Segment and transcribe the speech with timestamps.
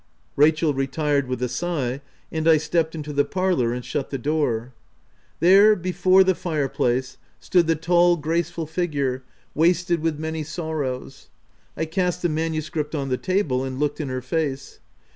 [0.35, 2.01] Rachel retired with a sigh,
[2.31, 4.73] and I stepped into the parlour and shut the door.
[5.39, 9.21] There, be fore the fire place, stood the tall, graceful figure
[9.53, 11.27] wasted with many sorrows*
[11.77, 14.79] I cast the manu script on the table, and looked in her face.